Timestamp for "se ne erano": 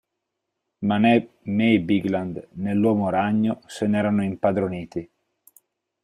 3.67-4.23